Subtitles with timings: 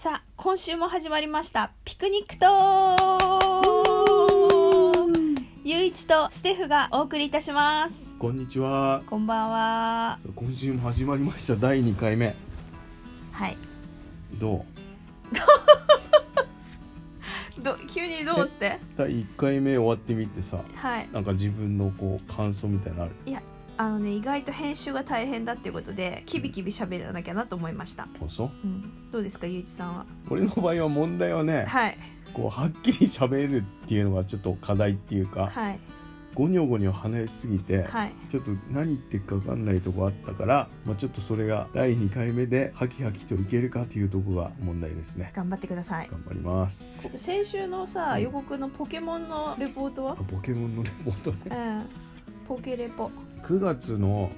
[0.00, 1.72] さあ今週も始まりました。
[1.84, 2.46] ピクニックと
[5.64, 8.14] ゆういちとステフがお送りいたします。
[8.16, 9.02] こんにちは。
[9.08, 10.18] こんばんは。
[10.22, 11.56] そう今週も始まりました。
[11.56, 12.36] 第2回目。
[13.32, 13.56] はい。
[14.38, 14.64] ど
[17.58, 17.58] う？
[17.60, 18.78] ど急にどうって？
[18.96, 21.08] 第1回目終わってみてさはい。
[21.12, 23.14] なんか自分のこう感想みたいなのある？
[23.78, 28.50] あのね意外と編集が大変だっていうことでキビキビ喋らなきゃなと思いました、あそう？
[28.64, 30.06] うん、どうですかゆういちさんは？
[30.28, 31.96] 俺の場合は問題はねはい。
[32.34, 35.80] こうはっきり喋るっていうのがちょっと課題っていうかはい。
[36.34, 38.12] ゴニョゴニョ話しすぎてはい。
[38.30, 45.32] ちょっと何言ってるか分かんないとこあったから、まあ、ちょっとそれが第2回目でハキハキといけるかというとこが問題ですね。
[45.34, 46.08] 頑張ってください。
[46.10, 47.10] 頑張ります。
[47.16, 50.12] 先週のさうん予告のポケモンのレポートは？
[50.12, 51.38] あポケモンのレポートね。
[51.50, 51.86] うん。
[52.46, 53.10] ポケレポ
[53.42, 54.30] 9月の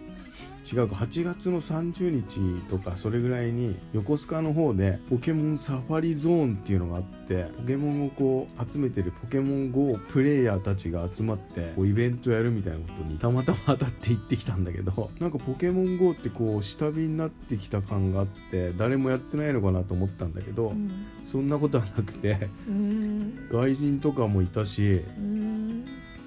[0.71, 21.07] 違うか8月の30日とかそれぐらいに横須賀の方でポケモンサファリゾーンっていうのがあってポケモンをこう集めてるポケモン GO プレイヤーたちが集まってこうイベントやるみたいなことにたまたま当たって行ってきたんだけどなんかポケモン GO ってこう下火になってきた感があって誰もやってないのかなと思ったんだけどうん。
[21.25, 23.49] そんなことはなくてうん。
[23.51, 25.50] 外人とかもいたしうん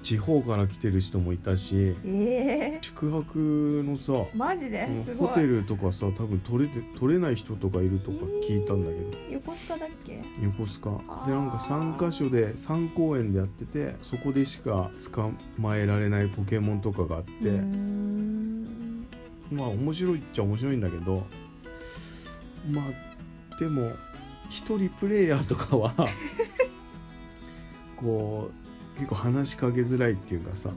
[0.04, 4.86] 地方から来てる人もいたしええ宿泊のさマジで？
[5.02, 5.28] すごい。
[5.28, 10.22] ホテルとかさ多分取れて取れない人とかいるとか聞いたんだけど、横須賀だっけ？
[10.42, 11.24] 横須賀。
[11.26, 17.32] でなんか3箇所で3公園でやっててそこでしか捕まえられないポケモンとかがあって、
[19.50, 21.26] まあ面白いっちゃ面白いんだけど
[22.70, 22.84] まあ
[23.58, 23.90] でも
[24.50, 25.94] 一人プレイヤーとかは
[27.96, 28.54] こう
[28.94, 30.70] 結構話しかけづらいっていうかさ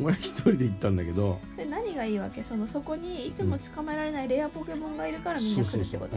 [0.00, 2.42] 俺は一人で行ったんだけどで何がいいわけ？
[2.42, 6.16] そのそこにいつも捕まえられないレアポケモンがいるからみんな来るってこと？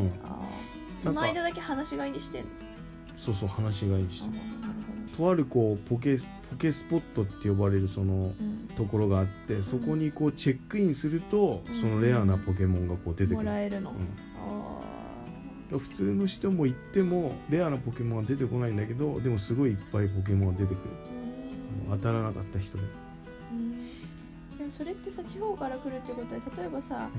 [0.99, 2.49] その間だけ話し飼いにしてんの？
[3.17, 4.43] そうそう話しがいいしあーなる
[5.17, 6.17] とあるこうポケ
[6.49, 8.61] ポケスポットって呼ばれるそのうん。
[8.75, 13.95] ところがあってそこにこうチェックインするとそのレアなポケモンがこう出てくもる、らえるの、うん。
[14.39, 14.79] あ
[15.79, 20.77] 普通の人も行ってもレアなポケモンは出てこないんだけどでもすごいいっぱいポケモンが出てくる。
[21.89, 22.83] 当たらなかった人で、
[23.51, 23.77] うん。
[24.57, 27.09] でもそれってさ地方から来るってことは例えばさ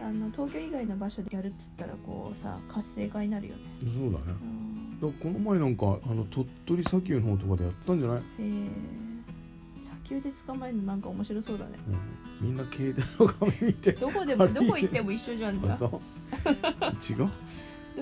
[0.00, 4.36] あの東京以外の場所でやるっつったらこうさ活性化になるよね、うん、そうだね。
[4.42, 8.22] うん、だこの前なんかあの鳥取砂丘の方とかでやったんじゃない、
[9.78, 11.78] 砂丘で捕まえるのなんか面白そうだね。
[12.40, 16.00] うん、みんな携帯の画面見てどこでもどこ行っても一緒じゃんじゃああそう。
[17.12, 17.28] 違う？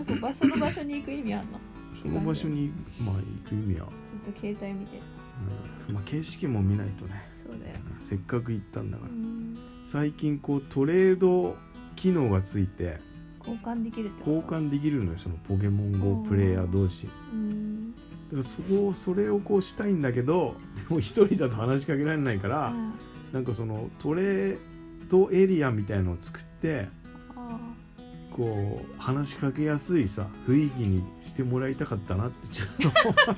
[0.05, 1.59] どこ場所の場所に行く意味あんの？
[2.01, 2.71] その場所に
[3.01, 5.01] まあ行く意味は、ずっと携帯見て。
[5.89, 5.95] うん。
[5.95, 7.23] まあ、景色も見ないとね。
[7.43, 9.11] そうだよせっかく行ったんだから。
[9.11, 9.57] うん。
[9.85, 11.57] 最近こうトレード
[11.95, 12.99] 機能がついて
[13.39, 14.31] 交換できるってこと？
[14.33, 17.07] 交換できるのよそのポケモン GO プレイヤー同士。
[17.07, 17.95] だうん。
[18.31, 20.57] からそこそれをこうしたいんだけど
[20.89, 22.73] でも一人だと話しかけられないから
[23.33, 24.59] なんかそのトレー
[25.09, 27.06] ドエリアみたいのを作ってあ
[28.37, 33.33] こう話しかけやすいさ雰囲気にしてもらいたかったなってちょっと。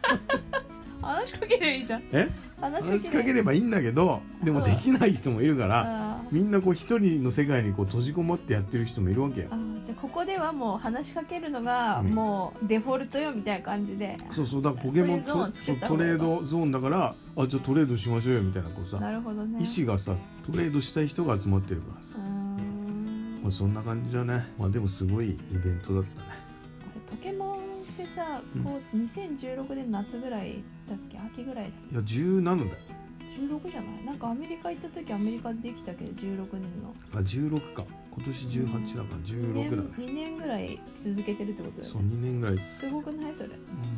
[1.00, 2.02] あ話しかければいいじゃん。
[2.12, 2.28] え？
[2.60, 12.08] 話話しかけれればいいんだけどでもできない人もいるからあみんなこう一人の世界にこう閉じこもってやってる人もいるわけよあじゃあここではもう話しかけるのがうん。
[12.08, 19.96] もうデフォルトよみたいな感じで、そうそうだからポケモント方がいいレードゾーンだからあじゃあトレードしましょうよみたいなこうさなるほどね意思が。
[20.00, 22.47] さトレードしたい人が集まってるからさうーん
[23.42, 24.46] まあそんな感じだね。
[24.58, 26.26] まあでもすごいイベントだったね。
[27.10, 27.60] ポケモンっ
[27.96, 28.62] てさうん。
[28.64, 31.18] こう2016年夏ぐらいだっけ？
[31.18, 32.70] 秋ぐらいだっいや17だよ。
[33.36, 34.04] け16じゃない？
[34.04, 36.94] なんかアメリカ行った時アメリカでできたけど16年の。
[37.14, 37.84] あ16か。
[38.10, 39.88] 今年18だから16だね。
[39.96, 42.58] 2年ぐらい続けてるってことだよそうね2年ぐらい。
[42.68, 43.34] すごくない？
[43.34, 43.50] それ。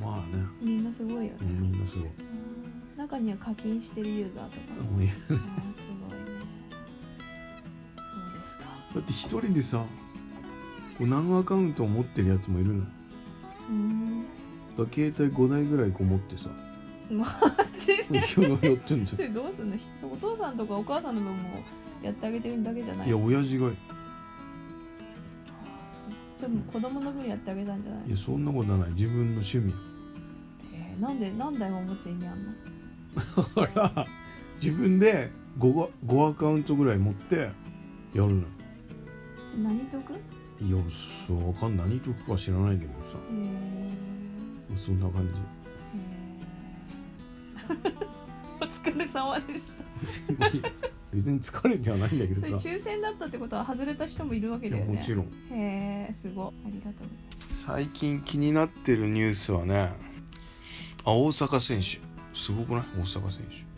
[0.03, 0.45] まあね。
[0.61, 1.37] みんなすごいよね。
[1.41, 2.09] う、んみんなすごい。
[2.09, 2.99] うん。
[2.99, 4.91] 中には課金してるユーザーとか。
[4.91, 6.30] もういいあーすごい
[8.95, 9.85] だって一人でさ
[10.99, 12.81] こう何アカウントを持ってるやつもいるの。
[12.81, 12.93] だか
[13.71, 14.25] うん
[14.79, 16.49] ら携帯5台ぐらいこう持ってさ。
[17.11, 17.27] マ
[17.75, 18.03] ジで？
[18.03, 19.77] ってんだそよれどうすんの？
[19.77, 21.61] ひお父さんとかお母さんの分も
[22.03, 23.09] やってあげてるだけじゃない？
[23.09, 23.77] いや親父がいそう
[26.37, 28.11] それも子供の分やってあげたんじゃない？
[28.11, 28.91] やそんなことはない。
[28.91, 29.75] 自分の趣味。
[30.75, 32.53] えーなんで何台も持つ意味あんの？
[33.57, 34.07] だから
[34.63, 37.51] 自分で 5, 5アカウントぐらい持ってや
[38.15, 38.35] るの。
[38.43, 38.45] よ
[39.59, 40.13] 何得
[40.63, 40.77] いや
[41.27, 42.99] そうわかんない何得かは知らないけどさ。
[43.31, 44.79] えー。
[44.79, 45.33] そんな感じ。
[45.97, 48.07] えー。
[48.65, 49.85] お疲れ様でした。
[51.13, 52.47] 別に疲れてはないんだけどさ。
[52.69, 54.99] 抽選だったってことは外れた人もいるわけだよね。
[54.99, 55.27] もちろん。
[55.51, 56.69] へえすごい。
[56.69, 57.09] ありがとうござい
[57.49, 57.63] ます。
[57.65, 59.93] 最近気になってるニュースはね
[61.05, 61.99] あ大阪選手。
[62.39, 62.85] すごくない？
[63.01, 63.70] 大阪選手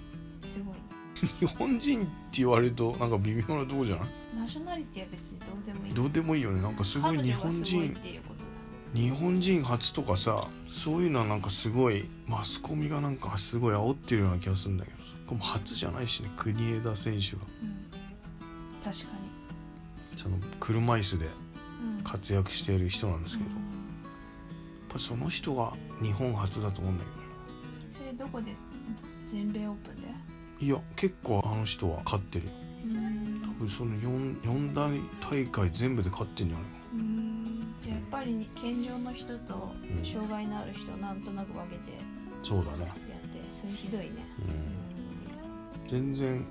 [1.41, 4.09] 日本人って言われるとなんか微妙なとこじゃない？
[4.37, 5.95] ナショナリティは別にどうでもいい。
[5.95, 6.61] どうでもいいよね。
[6.61, 7.97] なんかすごい日本人
[8.95, 15.03] 日本人初とかさそういうのはなんかすごいマスコミがなんかすごい煽ってるような気がするんだけどさ。
[15.27, 17.43] これも初じゃないしね国枝選手が。
[17.63, 17.87] うん。
[18.83, 19.13] 確か
[20.17, 21.27] その車椅子で
[22.05, 25.73] 活躍している人なんですけど、やっうんぱその人が
[26.03, 28.55] 日本初だと思うんだけそれどこで？
[29.31, 30.02] 全米オープン
[30.62, 32.47] いや結構あの人は勝ってる。
[32.47, 32.53] よ
[32.85, 33.43] うん。
[33.43, 37.75] 多分その 4, 4大大会全部で勝ってんじゃないかうん。
[37.81, 40.05] じゃあやっぱり健常の人とうん。
[40.05, 42.03] 障害のある人をなんとなく分けてな
[42.44, 42.87] そうだね。
[42.87, 44.11] やってそれひどいね。
[45.87, 45.91] うん。
[45.91, 46.29] 全然。
[46.31, 46.47] うん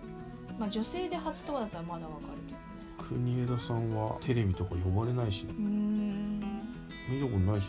[0.59, 3.23] まあ女性で初とかだったらまだわかるけどね。
[3.23, 5.43] 国枝さんはテレビとか呼ばれないし。
[5.45, 6.39] ねうん。
[7.09, 7.67] 見たことないっし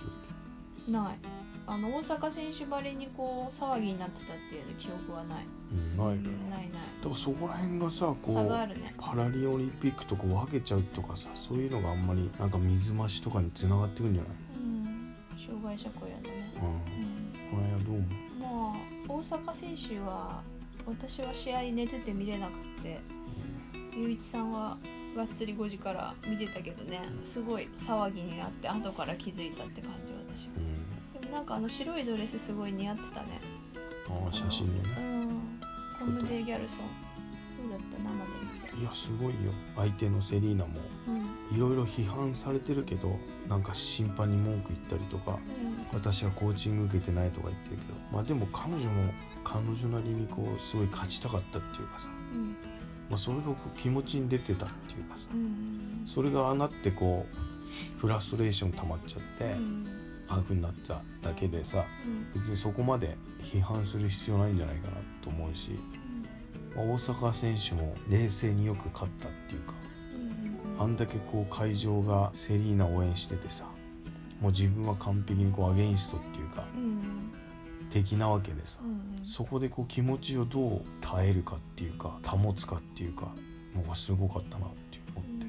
[0.88, 0.90] ょ。
[0.90, 5.44] ないあの大阪選手ばりにこう騒ぎになってたっていう記憶はない。
[5.72, 6.22] うんないね。
[6.44, 6.70] うんないない。
[6.70, 8.94] だからそこら辺がさこ差がうあるね。
[8.98, 14.32] パラリオリンピックとか分けちゃうとかさそういうのがあんまりなんか水増しとかにつながってくんじゃない？
[14.56, 15.14] うん。
[15.38, 16.52] 障害者雇用だね。
[16.60, 16.68] うん。
[16.68, 17.22] うん
[17.52, 18.08] これはどう思う？
[18.40, 20.42] まあ大阪選手は
[20.86, 22.98] 私は試合寝てて見れなくて
[23.96, 24.76] 雄一さんは
[25.16, 30.52] がっつり5時から見てたけどねすごい騒ぎになって後から気づいたって感じ私は。
[30.56, 30.60] う
[31.32, 33.40] なんかあの白いドレスすごい似合ってたね。
[34.08, 34.81] ああ写真のね。
[34.99, 35.61] うん。
[35.99, 36.79] コムデ・ギャルソン。
[37.69, 39.52] どうだった生で見ていやすごいよ。
[39.75, 40.81] 相手のセリーナも。
[41.08, 41.56] うん。
[41.56, 43.17] いろいろ批判されてるけど
[43.49, 45.38] なんか審判に文句言ったりとか
[45.93, 49.12] 私はコーチング受けてないとか言ってるけどまあでも彼女も
[49.44, 52.56] 彼女なりにこうすごい勝ちたかったっていうかさ、うん。
[53.11, 56.06] まあ、それがこう気持ちに出てたっていうかさうん。
[56.06, 59.91] それがああなってこうフラストレーション溜まっちゃって、うん
[60.32, 62.40] ああいう風になっただけでさうん。
[62.40, 65.79] 別にそこまで批判する必要ないんじゃないかなと思うし、
[66.75, 69.75] まあ大阪選手も冷静によく勝ったっていうか
[70.79, 73.64] うんあんだけこう会場がセリーナを応援しててさ
[74.40, 77.32] もう自分は完璧にこうアゲインストっていうかうん
[77.90, 83.29] 敵なわけでさうんそこでこう気持ちをどう耐えるかっていうか保つかっていうか
[83.76, 85.43] のがすごかったなって思って。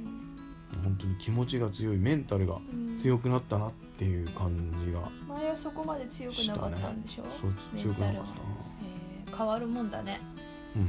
[0.84, 7.24] 本当に気持ちが強いメンタルがうん強くなったなっていう感じが前はそこまで強くなかったんでしょ？
[7.40, 10.19] そうメ強くなかったえー変わるもんだね。
[10.75, 10.81] うん。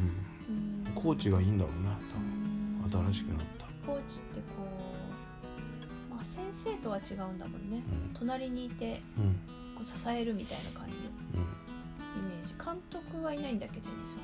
[0.86, 0.92] うん。
[0.94, 1.88] コーチがいいんだろうね。
[2.84, 2.90] うん。
[2.90, 3.64] 多分新しくなった。
[3.86, 4.68] コーチってこ
[6.10, 7.82] う、まあ、先生とは違うんだもんね。
[8.08, 8.14] うん。
[8.14, 9.32] 隣にいてうん。
[9.74, 12.28] こう支えるみたいな感じイうん。
[12.28, 12.54] メージ。
[12.62, 14.22] 監督はいないんだっけテニスは？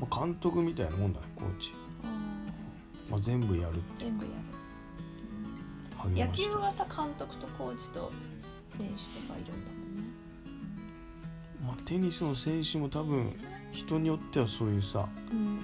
[0.00, 1.72] まあ監督みたいなもんだねコーチ、
[3.10, 4.36] まあ、全部やるって全部やる、
[6.14, 8.12] 野球はさ監督とコーチと
[8.68, 10.02] 選手とかいるんだもんね。
[11.64, 13.32] まあ、テニスの選手も多分
[13.72, 15.60] 人によってはそういうさうん。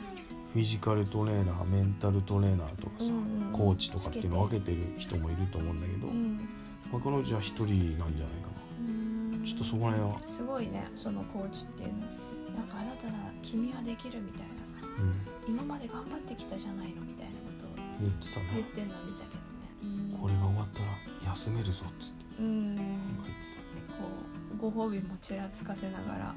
[0.52, 3.52] フィジカルトレーナーメンタルトレーナーとかさ、うんうん。
[3.52, 6.36] コーチとかっていうのを分けてる人もいると思うんだけど、うん。
[6.92, 8.14] まあ、彼女は一人なんじゃないか
[8.78, 9.42] うん。
[9.42, 12.00] なちょっとそこら辺は、すごいねそのコーチっていうの。
[12.54, 14.74] なんかあなたなら君はできるみたいなさ。
[15.48, 18.46] うん、今まで頑張ってきたじゃないのみたいなことを言ってたね。
[18.54, 19.23] 言ってんの見たけどね
[20.24, 22.76] これが終わったら休めるぞっつってうん。
[22.78, 26.34] こうご褒美もちらつかせながら。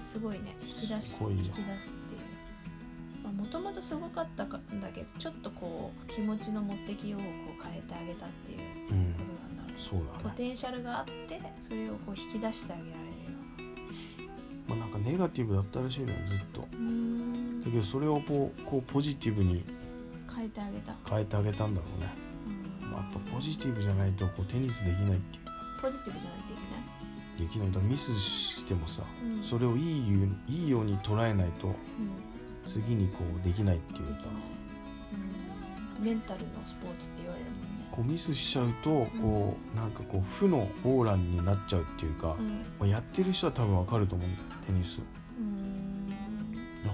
[0.00, 0.02] うん。
[0.02, 0.56] すごいね。
[0.62, 3.32] 引き出し引き出すっていう。
[3.34, 4.58] もともとすごかったんだ
[4.94, 7.28] けどちょっとこう気持ちの持ってきようをこ
[7.60, 12.96] う変えてあげたっていうことなんだろうそうだね、ポテンシャルがあってそれをこう引き出してあげられるよ。
[14.68, 16.60] まあ、なんかネガティブだったらしいのよずっと。
[16.62, 16.66] だ
[17.70, 19.64] けどそれをこうこうポジティブに
[20.34, 22.08] 変えてあげた、変えてあげたんだろうね、
[22.82, 22.90] うん。
[22.90, 25.44] まあ、やっぱポジティブじゃないとこうテニスできないっていう。
[25.44, 26.38] かポジティブじゃない。
[26.40, 27.46] といけない。
[27.46, 27.72] できない。
[27.72, 29.44] だミスしてもさうん。
[29.44, 31.74] それをいいよういいように捉えないとうん。
[32.66, 34.24] 次にこうできないっていうか。
[35.98, 37.88] うん、メンタルのスポーツって言われるもんね。
[37.90, 42.48] こうミスしちゃうとこうなんかこう負のオーラになっちゃうっていうか、うん。
[42.78, 45.00] まあやってる人は多分わかると思うんだよテニス。
[45.00, 45.02] を
[45.38, 45.73] うん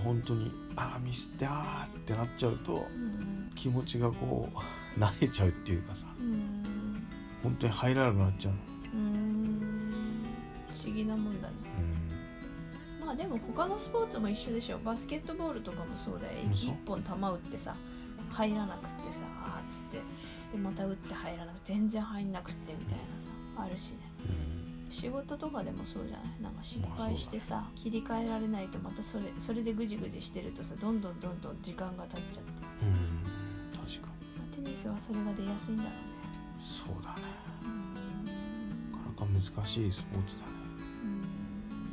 [0.00, 3.50] 本当にああミスってあーってなっちゃうとうん。
[3.54, 4.58] 気持ちがこう
[5.00, 7.06] 慣れちゃうっていうかさうん。
[7.42, 8.54] 本当に入らなくなっちゃう
[8.94, 10.22] うん。
[10.68, 11.54] 不思議なもんだね。
[13.02, 14.78] うまあでも他のスポーツも一緒でしょ。
[14.78, 16.32] バスケットボールとかもそうだよ。
[16.46, 16.74] うんそう。
[16.74, 17.74] 一本球打ってさ
[18.30, 19.98] 入らなくってさあーっつって。
[20.52, 23.96] でまた打って入らなくて全然入んなくってみたいなさあるしね。
[23.96, 24.49] ん
[24.90, 26.42] 仕事とかでもそうじゃない？
[26.42, 32.50] なんか失敗してさ、切り替えられないとまたそれそれでぐじぐじしてるとさどんどんどんどん時間が経っちゃって、
[32.82, 35.98] うん、うん、確かまあテニスはそれが出やすいんだろうね。
[36.60, 37.22] そうだね。
[37.64, 40.52] うんなかなか難しいスポーツだね。
[41.04, 41.06] う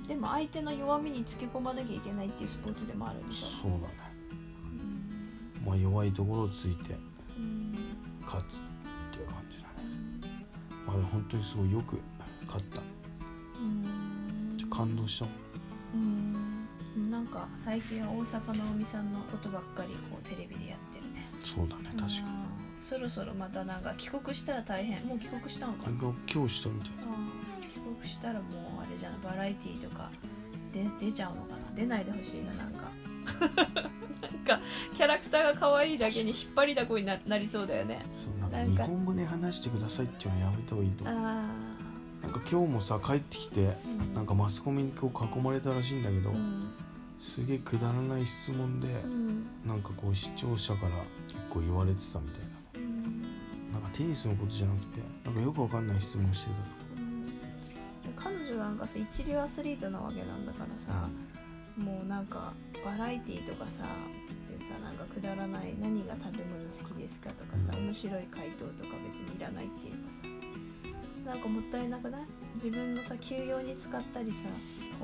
[0.03, 0.07] ん。
[0.07, 3.47] でも相手の弱みにつけ込まなきゃいけないっていうスポーツでもあるんでしょ。
[3.61, 3.93] そうだね。
[4.31, 6.95] うんまあ弱いところをついて
[7.37, 7.73] うん。
[8.25, 8.59] 勝つっ
[9.11, 10.43] ていう感じだね。
[10.85, 11.99] まあ本当にすごいよく
[12.47, 12.79] 勝った。
[13.59, 14.57] うん。
[14.57, 15.25] ちょ感動した
[15.93, 15.97] う。
[15.97, 16.67] ん。
[17.11, 21.29] なんか最近は大阪のおみさんのことばっかりこうテレビでやってるね。
[21.43, 22.09] そうだね確かに。
[22.09, 22.47] うん
[22.79, 25.03] そろそろまたなんか帰国したら大変。
[25.05, 26.13] もう帰国したのかな？
[26.31, 26.89] 今日したみたい。
[26.89, 28.39] 帰国したらも
[28.79, 29.21] うあれじゃん。
[29.21, 30.09] バラエティーとか
[30.71, 31.75] で出ちゃうのかな？
[31.75, 32.89] 出ないでほしいななんか。
[34.21, 34.61] なんか
[34.93, 38.05] キャラクターが可愛いだけに引っ張りだこにななりそうだよね。
[38.13, 41.25] そうなんか日本語で話してくださいっていうのやめた方がいいとあ思う。
[41.25, 41.45] あ
[42.21, 44.13] なんか今日もさ帰ってきてうん。
[44.13, 46.71] なんかマスコミにこう囲まれたらしいんだけど、うん。
[47.19, 49.47] すげえくだらない質問で、うん。
[49.65, 50.91] なんかこう視聴者から
[51.27, 53.21] 結構言われてたみたいうん。
[53.73, 56.51] ななんかテニスのことじゃなくてなんかよくわかんない質問して
[56.97, 58.13] うん。
[58.15, 61.07] 彼女なんかさ一流アスリートなわけなんだからさ、
[61.77, 63.83] もうなんかバラエティーとかさ
[64.49, 67.85] でさなんかくだらない何が食べ物好きですかとかさ、うん。
[67.85, 70.23] 面白い回答とか別にいらないっていうかさ
[71.27, 72.21] なんかもったいなくない？
[72.55, 74.47] 自分のさ休養に使ったりさ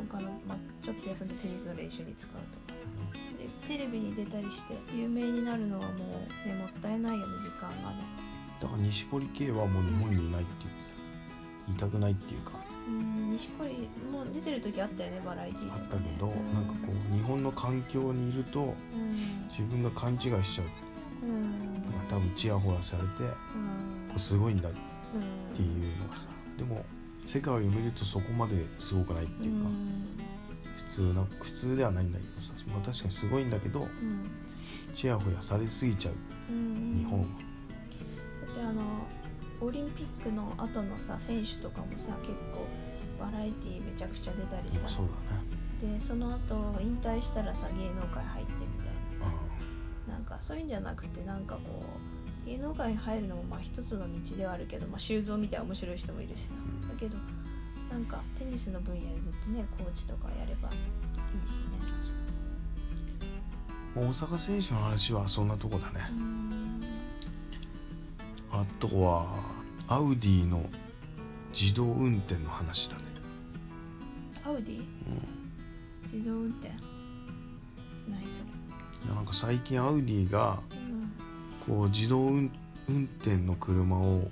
[0.09, 2.31] 他の、まあ、ちょっと休んでテニスの練習に使う
[2.67, 2.83] とかさ。
[3.67, 8.03] テレテレビに出たりして有名になるのはもうねもったいないよね時間がね。
[8.61, 10.95] だから西堀圭はもう日本にいないって言ってた。
[11.67, 12.51] 言いたくないっていうか
[12.87, 16.53] うん西堀もう出てる時あったよねバラエティーあっとか、ね、たけど、うん。
[16.53, 19.47] なんかこう日本の環境にいるとうん。
[19.49, 20.67] 自分が勘違いしちゃう。
[21.25, 21.53] うん。
[22.09, 24.07] 多分チヤホヤされてうん。
[24.09, 24.75] こうすごいんだっう
[25.17, 26.21] んていうのがさ
[26.57, 26.85] でも
[27.25, 29.69] 世界を見るとそこまですごくないっていうか、
[30.89, 34.29] 普通な普通ではないんだけどさ、まあ、確かにすごいんだけどうん
[34.93, 36.13] チヤホヤされすぎちゃう
[36.51, 37.31] うん日本は、だ
[38.51, 38.81] ってあの
[39.61, 42.67] オリンピックの後のさ選手とかもさ結構
[43.19, 44.89] バラエティーめちゃくちゃ出たりさ。
[44.89, 45.97] そうだね。
[45.97, 49.33] でその後引退したらさ芸能界入ってみたいなさ。
[50.07, 52.12] うなんかそういうんじゃなくてなんかこう
[52.45, 56.55] 芸能界に入るのもまあ一つの道ではあるけど、まあ、修造みたいな面白い人もいるしさ。
[56.55, 57.17] んだけど
[57.91, 60.75] なんかテニスの分野でずっとねコーチとかやればいい
[61.47, 61.59] し
[63.95, 64.01] ね。
[64.01, 66.07] ん大阪選手の話はそんなとこだね。
[66.11, 66.81] うん。
[68.51, 69.35] あとは
[69.87, 70.67] アウディの
[71.53, 73.03] 自動運転の話だね、
[74.45, 74.79] アウディ？
[74.79, 74.85] うん、
[76.11, 76.69] 自動運転？
[78.09, 78.27] 何そ
[79.05, 80.82] いやなんか最近アウディがれうん
[81.67, 82.51] こう自動運
[82.89, 84.29] 運転の車をこ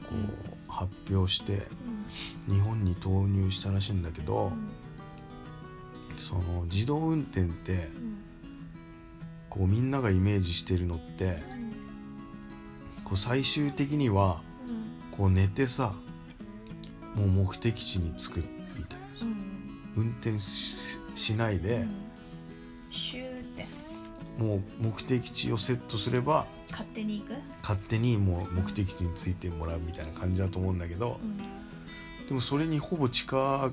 [0.67, 1.61] う発表して
[2.49, 4.69] 日本に投入したらしいんだけど、うん。
[6.19, 8.17] その自動運転ってうん。
[9.49, 11.37] こうみんながイメージしてるのって
[13.03, 15.17] こう最終的にはうん。
[15.17, 15.93] こう寝てさ
[17.15, 18.37] もう目的地に着く
[18.77, 19.25] みたいなさ。
[19.25, 19.93] うん。
[19.95, 21.85] 運転ししないで
[24.37, 27.33] もう目的地をセットすれば勝手に行く？
[27.61, 31.37] 勝手にもう目的地に着いてもらうみたいな感じだと思うんだけどうん。
[32.27, 33.71] でもそれにほぼ近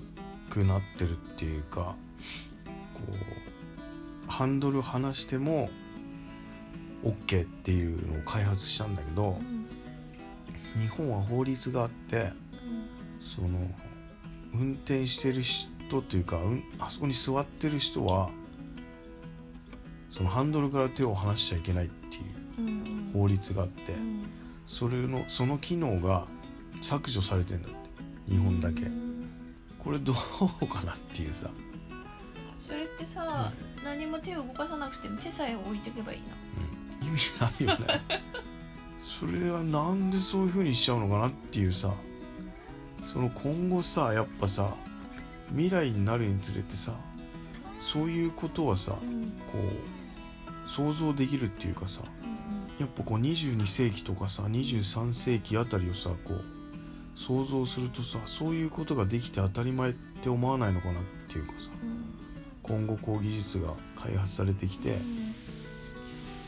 [0.51, 1.95] くなってるっていうか
[2.95, 3.01] こ
[4.27, 5.71] うハンドル離しても
[7.05, 9.69] OK っていうのを開発したんだけどうん。
[10.83, 12.31] 日本は法律があって
[13.21, 13.49] その
[14.53, 18.31] 運転してる人というか、うん、あそこに座ってる人は
[20.11, 22.23] そのハンドルから手を離しちゃいけないっていう
[22.59, 23.11] うんうん。
[23.13, 24.25] 法律があってうん。
[24.67, 26.27] それのその機能が
[26.83, 27.77] 削除されてんだって
[28.31, 28.83] 日本だけ。
[28.83, 29.29] うん。
[29.79, 30.13] これど
[30.61, 31.49] うかなっていうさ、
[32.67, 33.53] それってさ、
[33.85, 36.27] 何も手を動かさなくても手さえ置いておけばいいの？
[37.03, 38.01] うん、意味ないよね。
[39.21, 41.93] それはなんでそういう風にしちゃうのかなっていうさ。
[43.11, 44.75] その今後さやっぱさ
[45.49, 46.93] 未来になるにつれてさ
[47.81, 49.33] そういうことはさうん。
[49.51, 49.98] こう
[50.69, 56.43] 想像できるっていうかさうんやっぱこう22世紀とかさ23世紀あたりをさこう
[57.19, 62.15] 想像するとさそういうことができて当たり前って思わないのかなっていうかさうん。
[62.63, 64.99] 今後こう技術が開発されてきて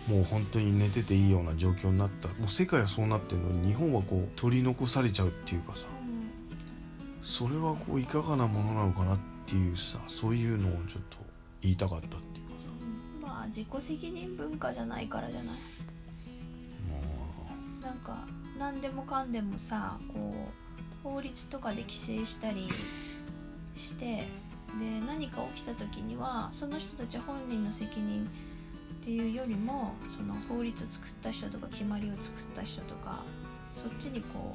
[0.08, 0.16] うん。
[0.16, 2.28] もう本当に寝てていいような状況になった。
[2.28, 5.84] もう世界はそうなってるのに日本はこう取り残されちゃうっていうかさ
[7.22, 11.18] それはこういかがなものなのかなっていうさそういうのをちょっと
[11.62, 12.16] 言いたかった
[13.40, 15.46] まあ自己責任文化じゃないからじゃない。
[15.46, 15.56] も
[17.80, 18.26] なんか
[18.58, 20.34] 何でもかんでもさこ
[21.04, 22.68] う法律とかで規制したり
[23.74, 24.26] してで
[25.06, 28.28] 何か起きた時にはその人たち本人の責任
[29.00, 33.24] っていうよりもその法律を作った人とか決まりを作った人とか
[33.74, 34.54] そっちにこ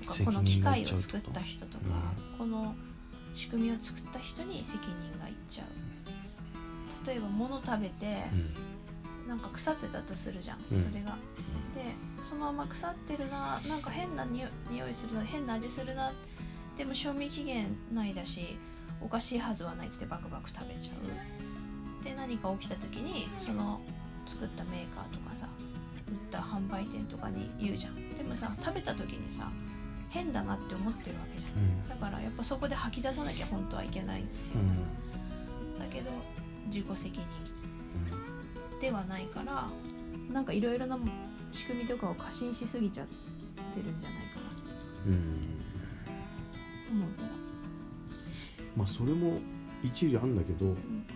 [0.00, 1.84] うか責この機械を作った人とか、
[2.38, 2.74] この
[3.34, 5.85] 仕組みを作った人に責任がいっちゃう
[7.06, 9.28] 例えば物食べてうん。
[9.28, 10.88] なんか腐ってたとするじゃん、うん。
[10.88, 11.16] それが。
[11.74, 11.94] で
[12.28, 16.12] そのまま腐ってるななんか変なにお匂いするな変な味するな
[16.76, 18.58] でも賞味期限ないだし
[19.00, 20.92] おかしいはずはないっつってバクバク食べちゃ
[22.00, 22.04] う。
[22.04, 23.80] で何か起きた時にその
[24.26, 25.48] 作ったメーカーとかさ
[26.08, 27.94] 売った販売店とかに言うじゃん。
[28.16, 29.50] でもさ食べた時にさ
[30.08, 31.52] 変だなって思ってるわけじゃん。
[31.52, 31.88] うん。
[31.88, 35.78] だからやっぱそこで吐き出さなきゃ本当はいけないうん。
[35.78, 36.10] だけど
[36.66, 37.20] 自己責任
[38.80, 39.68] ではないから
[40.32, 40.98] なんかいろいろな
[41.52, 44.40] 仕組みとかを過信しすぎちゃってるんじゃないか
[45.06, 45.20] うんうん。
[46.90, 47.28] 思うけど
[48.76, 49.38] まあそれも
[49.82, 51.06] 一理あんだけどうん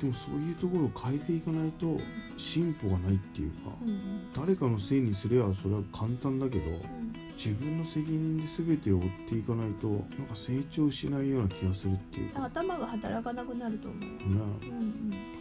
[0.00, 2.00] でもそういうところを変えていかないと
[2.38, 4.32] 進歩がないっていうかうん。
[4.34, 7.09] 誰かのせいにすればそれは簡単だけどうん
[7.42, 14.00] 自分の責任で全てを追っていかないとなんか成長しないような気がするっていうか、ね、頭が働かなくなると思う。
[14.02, 14.10] うんう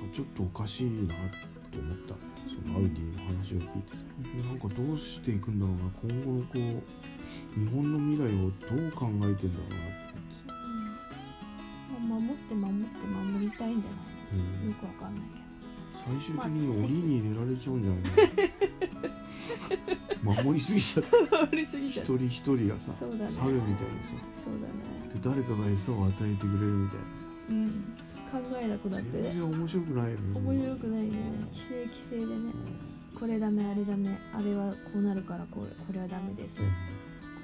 [0.08, 0.14] ん。
[0.14, 1.14] ちょっとおかしいな
[1.70, 2.16] と思った。
[2.48, 4.04] そのアウディの話を聞いてさ。
[4.24, 5.92] でなんかどうしていくんだろうな。
[6.00, 9.68] 今後のこう日本の未来をどう考えてんだろ
[12.08, 14.62] まあ守って守って守りたいんじゃないうな、うん。
[14.62, 15.50] のよくわかんないけ
[16.00, 18.42] 最終的に檻に入れられちゃうんじゃないか
[19.76, 19.76] な
[20.34, 23.32] 守りすぎちゃってど守りすぎちゃ一人一人がさそうだね。
[23.32, 24.14] 猿みたいにさ。
[24.44, 25.14] そうだね。
[25.14, 27.26] で誰かが餌を与えてくれるみたいなさ。
[27.50, 27.96] うん。
[28.30, 29.22] 考えなくなって。
[29.22, 30.18] 全然面白くないよ。
[30.18, 31.10] ね面白くないね。
[31.52, 32.54] 規制規制でね。
[33.20, 34.18] これダメあれダメ。
[34.34, 36.58] あれはこうなるからこれこれはダメです。
[36.58, 36.64] こ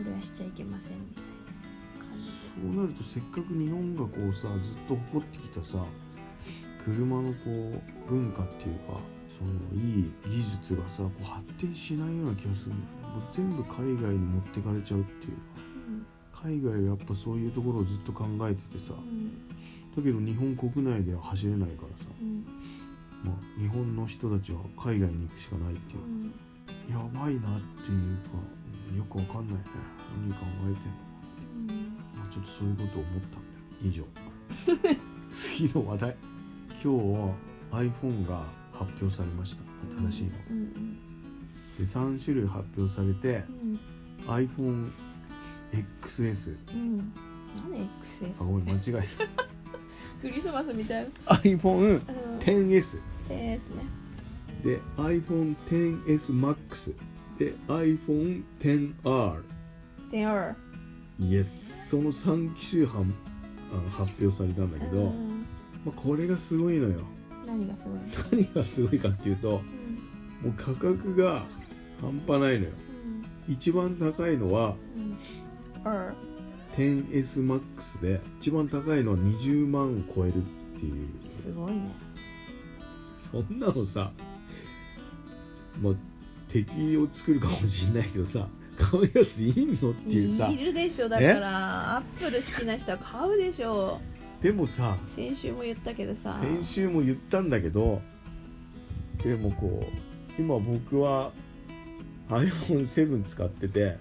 [0.04, 2.62] れはしちゃいけませんみたいな感じで。
[2.62, 5.84] そうなるとせっかく日本がこうさずっと誇ってきたさ
[6.84, 9.00] 車のこう文化っていうか
[9.38, 9.52] その
[9.82, 13.16] いい技術がさこう発展しないような気がするんだよね。
[13.16, 15.32] もう全部海外に持ってかれちゃうっていう。
[16.36, 18.94] か海外はやっぱそういうところをずっと考えててさ。
[18.94, 19.48] うん。
[19.96, 22.46] だけど日本国内では走れないからさ、うん。
[23.24, 26.04] まあ、日本の人たちは海外に行くしかないっていう。
[26.04, 26.34] う、ん。
[26.92, 28.38] やばいなっていうか
[28.96, 29.64] よくわかんないね。
[30.28, 31.06] 何考えてんの。
[31.56, 31.98] うん。
[32.16, 33.66] まあ、ちょっとそういうことを思ったんだよ。
[33.82, 34.04] 以上。
[35.30, 36.18] 次の話題。
[36.84, 37.34] 今日
[37.72, 38.44] iPhone が
[38.78, 39.62] 発表されました。
[40.10, 40.30] 新しいの。
[40.52, 40.74] うん
[41.78, 43.80] で3種類発表されてうん。
[44.28, 47.12] iPhoneXS うん。
[47.70, 49.06] 何 XS あごめん間違え
[50.22, 51.10] クリスマスみたいな。
[51.26, 52.02] た iPhone うん。
[52.40, 53.84] 10S ですね。
[54.64, 56.94] で iPhone XS Max
[57.38, 59.42] で iPhone XR
[60.12, 60.56] で R
[61.20, 63.04] イエスその3機種発
[64.20, 65.46] 表されたんだけど、うん。
[65.86, 67.02] まあ、これがすごいのよ
[67.46, 68.06] 何がすごいの？
[68.32, 69.62] 何がすごいかっていうとも
[70.50, 71.44] う価格が
[72.02, 72.72] 半端ないのよ。
[73.48, 76.14] 一番高いのはうんうん
[76.78, 80.42] R10SMAX で一番高いのは20万超えるっ
[80.80, 81.08] ていう。
[81.32, 81.92] すごいね。
[83.32, 84.12] そんなのさ
[85.82, 85.94] まあ
[86.48, 90.50] 敵を作るかもしんないけどさ買うやついんのっていうさ。
[90.50, 91.98] いるでしょだから。
[91.98, 94.00] アップル好きな人は買うでしょ
[94.46, 96.40] でもさ先週も言ったけどさ。
[96.40, 98.00] 先週も言ったんだけど
[99.24, 99.84] でもこ
[100.38, 101.32] う今僕は
[102.30, 103.98] iPhone7 使ってて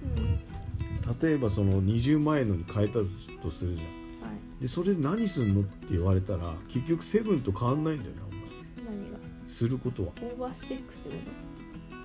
[0.98, 1.18] うん。
[1.18, 2.98] 例えばその20万円のに変えた
[3.40, 3.86] とするじゃん。
[3.86, 4.60] はい。
[4.60, 8.84] でそれで何すんのって言われたら結局7と変わんないんだよねあんまり。
[8.84, 9.16] 何が？
[9.46, 10.08] することは。
[10.20, 11.14] オーバースペックってこ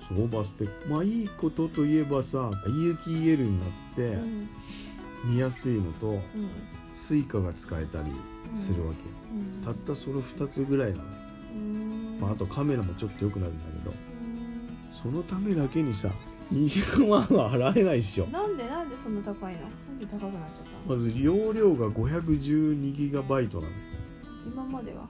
[0.08, 0.88] そうオーバースペック。
[0.88, 4.48] まあいいことといえばさ有機 EL になってとうん
[5.24, 6.22] 見やすいのとうん。
[6.92, 8.10] スイカが使えたり
[8.54, 9.00] するわけ。
[9.00, 9.64] よ、うん。
[9.64, 11.04] たったその2つぐらいなの。
[12.20, 13.96] まあ、あとカメラもちょっと良くなるんだけどうん。
[14.92, 16.10] そのためだけにさ
[16.52, 18.26] 20万は払えないっしょ。
[18.26, 19.60] なんでなんでそんな高いの？
[19.60, 20.96] なんで高くなっちゃったの？
[20.96, 23.62] まず容量が 512GB なの。
[23.62, 23.68] よ
[24.46, 25.06] 今までは？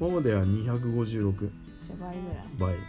[0.00, 1.50] 今までは256
[1.84, 2.28] じゃあ倍ぐ
[2.64, 2.74] らい。
[2.74, 2.74] 倍。
[2.74, 2.80] うん。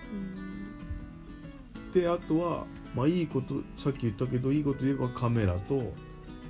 [1.93, 2.65] であとは
[2.95, 5.93] まあいいことさっき言ったけどいいこと言えばカメラと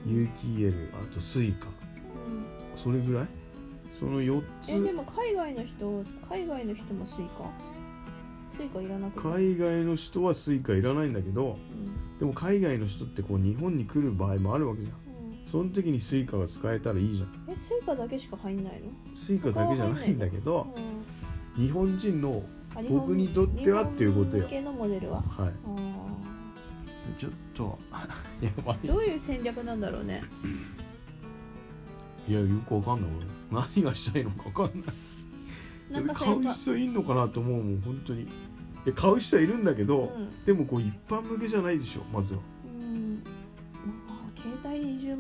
[0.06, 1.68] 有機 EL あとスイカ。
[1.68, 1.72] うん。
[2.76, 3.28] それぐらい？
[3.94, 4.72] その4つ。
[4.72, 7.50] えでも海外の人海外の人もスイカ？
[8.58, 9.54] スイカいらなくない？
[9.56, 12.20] 海外の人はスイカいらないんだけどうん。
[12.20, 14.96] でも海外の人ってこう日本に来る場合もあるわけじゃん。
[14.96, 15.00] う
[15.46, 15.48] ん。
[15.48, 17.30] その時にスイカが使えたらいいじゃん。
[17.50, 18.90] えスイカだけしか入んないの？
[19.16, 20.74] スイカだけじゃないんだけど
[21.58, 21.64] うん。
[21.64, 22.44] 日本人の
[22.90, 24.48] 僕にとってはっていうことよ。
[24.48, 25.22] 日本向けのモデルは？
[25.22, 25.52] はい。
[25.66, 26.01] あ
[27.14, 27.80] ちょっと
[28.42, 30.22] やばーどういう戦略なんだろうね。
[32.28, 33.10] いいやよくわかんない。
[33.52, 34.94] 俺何がしたいのかわかんない。
[35.92, 38.24] なんかさ買う人いんのかなと思うもん本当に。
[38.24, 38.28] い
[38.86, 40.46] や買う人はいるんだけど、うん。
[40.46, 42.40] でもこう一般向けじゃないでしょまずは。
[42.66, 43.24] うん。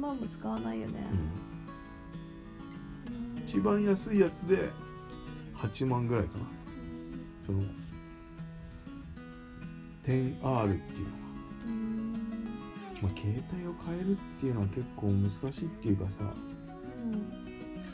[0.02, 1.00] 万も使わないよね、
[3.38, 4.70] うん、一番安いやつで
[5.56, 6.46] 8万ぐらいかな。
[7.46, 7.62] その
[10.04, 11.08] 10R っていう
[13.02, 16.34] まあ、携帯を変えるっていうのは結構難しいっていうかさ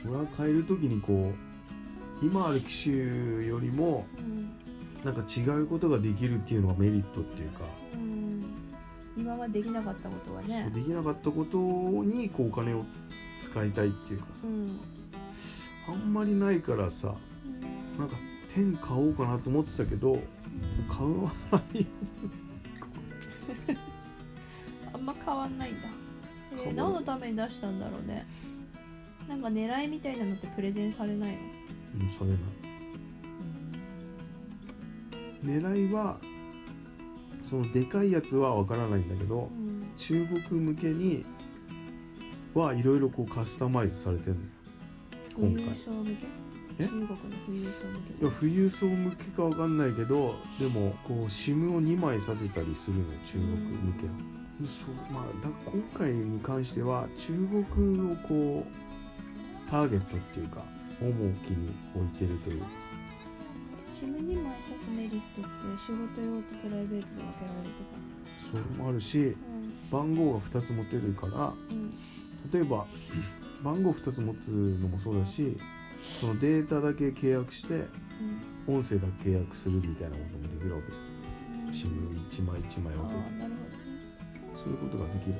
[0.05, 0.11] うん。
[0.11, 4.51] 俺は変える時にこう今ある機種よりもうん。
[5.03, 8.43] なんか違うことができるっていうのがメリットっていうか、うん。
[9.15, 10.69] 今までできなかったことはね。
[10.73, 12.83] できなかったことにこうお金を
[13.39, 14.79] 使いたいっていうかうん。
[15.33, 17.15] さあんまりないからさ
[17.97, 18.17] なんか
[18.55, 20.19] 10買おうかなと思ってたけど
[20.89, 21.87] 買うのはない
[25.07, 25.87] ま変わんないんだ、
[26.65, 28.27] えー、何のために出したんだろうね。
[29.29, 31.37] なんか狙いみたいなのってプレゼンされないの？
[32.01, 32.37] うんそれな
[35.61, 36.17] 狙いは
[37.41, 39.85] そのでかいやつはわからないんだけどうん。
[39.97, 41.25] 中国向けに
[42.53, 44.41] はいろいろこうカスタマイズされてるの。
[44.41, 44.47] よ
[45.37, 45.63] 今回。
[45.65, 46.25] 富裕層向け？
[46.79, 46.85] え？
[46.85, 47.07] 中国の
[47.45, 54.13] 富裕層向けいや富裕層向けかわかんないけどでもこう SIM を2枚させたりするのよ中国向けは。
[54.65, 57.33] そうまあ、だ今回に関しては中
[57.73, 60.63] 国をこうターゲットっていうか
[60.99, 61.11] 重
[61.45, 62.61] きに置いてるという。
[62.61, 62.67] か
[63.93, 68.07] SIM に枚刺すメリットって仕事用とプライベートで分けられるとか
[68.51, 69.35] それもあるし
[69.91, 71.77] 番号が2つ持てるからうん。
[71.77, 71.93] うん
[72.53, 72.85] 例えば
[73.63, 75.57] 番号2つ持つのもそうだし
[76.21, 77.85] そのデータだけ契約して
[78.67, 78.75] うん。
[78.77, 80.87] 音声だけ契約するみたいなこともできるわけ。
[80.91, 81.69] うん。
[81.69, 83.47] SIM1 枚1枚あ分けあ
[84.67, 85.36] なることができる。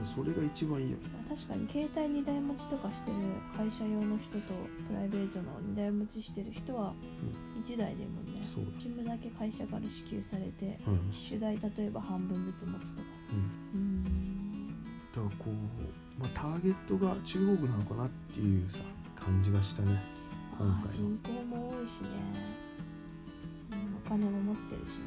[0.00, 0.06] うん。
[0.06, 0.98] それが一番いいよ。
[1.12, 3.16] まあ確かに携帯2台持ちとかしてる
[3.56, 4.54] 会社用の人と
[4.88, 6.94] プライベートの2台持ちしてる人は
[7.66, 8.70] 1台でもねそうだ。
[8.80, 13.34] SIM だけ会社から支給されてうん、1台例えば半分ずつ持つとかさ。
[13.34, 13.80] うん。
[13.80, 14.84] うん。
[15.12, 18.78] だからこう、まあ、ターゲットが中国なのかなっていうさ
[19.16, 20.00] 感じがしたね。
[20.58, 22.08] 今回の、人口も多いしね、
[23.72, 25.04] うん、お金も持ってるしね、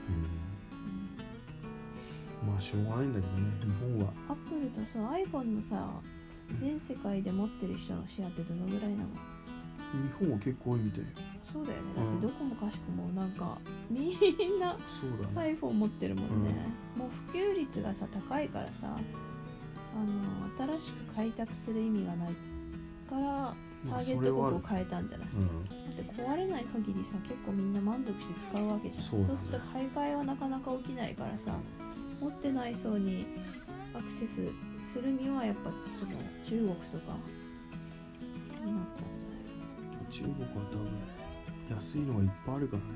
[2.59, 3.67] あしょうがないんだけどね日
[3.97, 4.13] 本は。
[4.29, 5.89] アップルとさ iPhone のさ
[6.59, 9.09] 全世界で持ってる人のシェアってどのぐらいなの？
[10.19, 11.05] 日本は結構多いみたいよ。
[11.51, 11.83] そうだよね。
[11.95, 12.17] だうん。
[12.17, 13.57] ってどこもかしこもなんか
[13.89, 16.51] みんなそうだね、iPhone 持ってるもんね、
[16.95, 22.33] もう普及率がさ高いからさあの新しく開拓する意味がない
[23.09, 23.53] から
[23.85, 25.27] タまあーゲット国を変えたんじゃない？
[25.33, 25.47] うん。
[25.65, 29.03] だって壊れない限りさ結構みんな満足して使うわけじゃん。
[29.03, 29.37] そうだね。
[29.37, 31.55] すると買い替えはなかなか起きないからさ
[32.19, 33.25] 持ってない層に
[33.93, 34.51] アクセス
[34.93, 36.12] するにはやっぱその
[36.43, 37.15] 中国とか
[38.65, 40.89] になったんじ中国は多分
[41.69, 42.89] 安いのがいっぱいあるからね。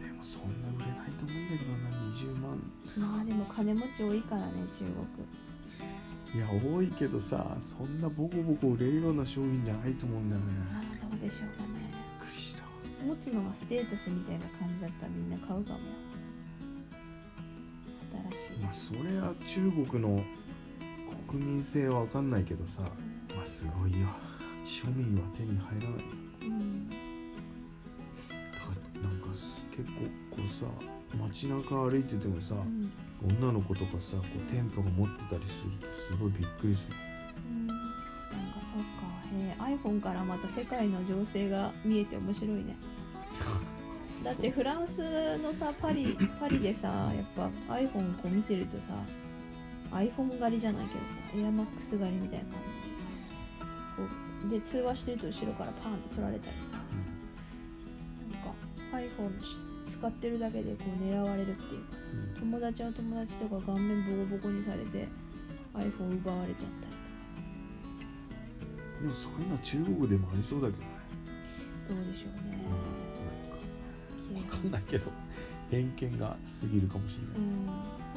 [0.00, 2.58] でもそんな売れないと思うんだけどな20万。
[2.96, 4.92] まあでも金持ち多いからね中国。
[6.34, 10.46] いや多いけどさそんなボコボコ売れるような商品じゃないと思うんだよね。
[10.72, 11.68] ああどうでしょうかね。
[12.20, 12.62] びっくりした。
[12.62, 12.68] わ
[13.06, 15.78] 持つのがステータスみたいな感じだったらみんな買うかも
[18.62, 20.22] まあそれは中国の
[21.28, 22.80] 国民性は分かんないけどさ
[23.34, 24.08] まあすごいよ。
[24.64, 25.98] 庶民は手に入らない。
[25.98, 26.06] よ
[26.42, 27.00] うんだか
[28.94, 29.26] らなんか
[29.70, 29.92] 結構
[30.30, 30.66] こうさ
[31.18, 32.92] 街中歩いててもさうん
[33.40, 36.96] 女の子とかさこう店舗が持ってたりするとすごいびっくりする。
[37.46, 37.66] うん。
[37.68, 37.82] なんか
[38.60, 39.12] そっか。
[39.32, 42.76] へえ iPhone からまた世界の情勢が見えて面白いね。
[44.24, 48.92] だってフランスのさパリ パリでさやっぱ iPhone こう見てるとさ
[49.92, 54.02] iPhone 狩りじゃないけどさ AirMax 狩りみたいな感じでさこ
[54.46, 56.78] うで通話してると後ろからパーンって取られたりさ
[58.32, 58.54] なんか
[58.92, 62.40] iPhone 使ってるだけでこう狙われるっていうかさうん。
[62.40, 65.08] 友達の友達とか顔面ボコボコにされて
[65.74, 66.92] iPhone 奪われちゃったり
[69.02, 70.86] でもそういうのは中国でもありそうだけどね。
[71.88, 72.58] とかどうでしょうね、
[74.34, 75.10] 分かんないけど
[75.70, 77.66] 偏見が過ぎるかもしれない、うん。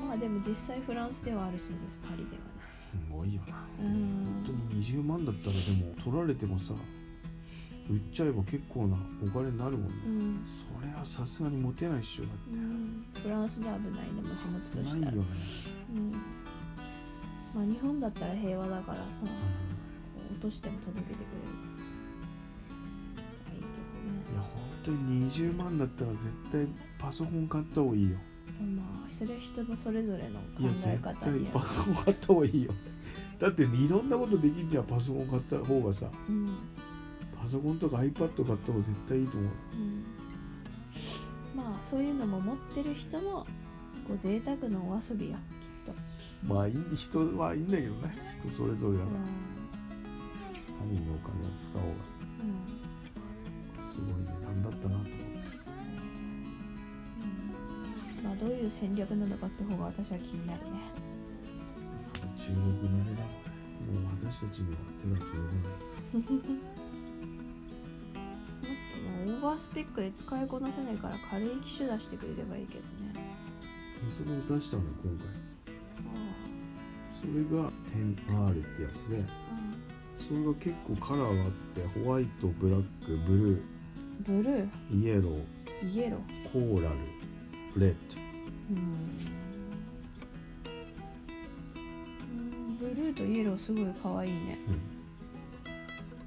[0.08, 1.98] まあでも実際フランスではあるそうです。
[2.02, 2.32] パリでは。
[2.32, 2.46] ね
[2.92, 3.56] すごいよな。
[3.80, 4.24] うん。
[4.44, 6.74] 本当に20万だったらでも取られてもさ
[7.90, 12.50] 売っちゃえば結構なお金になるもんね、うん、それはさすがに持てないっしょだって。
[12.52, 15.12] うん、フランスで危ないねもし持つとないしたら。
[15.12, 15.28] よね、
[15.94, 16.12] うん。
[17.54, 19.22] まあ日本だったら平和だからさ
[20.32, 21.75] 落としても届けてくれる
[24.32, 26.68] いや本当に20万だったら絶対
[27.00, 28.18] パソコン買った方がいいよ。
[28.78, 32.72] まあそれは人のそれぞれのいや考え絶対方にパソコン買った方がいいよ。
[33.40, 36.08] だっていろんなことできんじゃんパソコン買った方がさ。
[36.30, 36.50] うん。
[37.40, 39.52] パソコンとか iPad 買った方が絶対いいと思う。
[39.74, 40.06] うん。
[41.56, 43.46] まあそういうのも持ってる人の
[44.08, 45.94] こう贅沢のお遊びやきっと。
[46.44, 49.26] まあいい人はいいんだけどね人それぞれだから、うん。
[50.80, 52.75] 他人のお金を使おううん。
[52.75, 52.75] が
[53.96, 55.16] すごい値段だったなと思って
[58.24, 60.80] まあどういう戦略なのかって方が私は気になるね。
[62.36, 66.16] 中国の値段もう私たちには手が届かない。
[66.16, 66.34] もっと
[69.32, 70.48] オーバースペックで使い。
[70.48, 70.98] こなせない。
[70.98, 71.50] から軽い。
[71.62, 72.64] 機種出してくれればい。
[72.64, 72.86] いけどね
[74.12, 75.28] それを出したのよ今回
[76.04, 76.36] あ
[77.22, 79.28] それが 10R ってやつであ
[80.28, 83.75] それが結構カラーがあってホワイトブラックブル
[84.22, 84.70] ブルー？
[84.92, 85.44] ーイエロー。
[85.94, 86.52] イエロー。
[86.52, 86.96] コーラル。
[87.82, 88.16] レッド。
[88.72, 88.78] うん。
[92.78, 94.60] ブルーとイエローすごい可愛いね。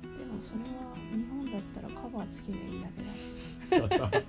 [0.02, 4.22] でもそれは日本だったらカバーつけりゃいいだけだ。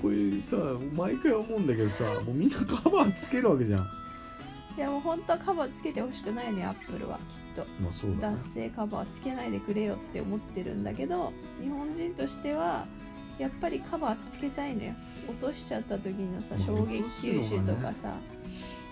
[0.00, 0.56] これさ
[0.94, 3.88] 毎回思うんだけどさもうみんなカバーつけるわけじゃん
[4.78, 7.24] いやもう本当はカバーつけてほしくないねアップルはきっ
[7.56, 7.66] と。
[7.82, 8.36] まあそうだね。
[8.36, 12.86] 脱製カバーつけないでくれよって思ってるんだけど日本人としては
[13.40, 14.92] やっぱりカバーつけたいのよ。
[15.28, 18.14] 落としちゃった時のさまあ衝撃吸収とかさ、